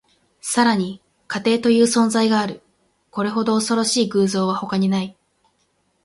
[0.41, 2.63] さらに、家庭という存在がある。
[3.11, 5.15] これほど恐ろしい偶像は他にない。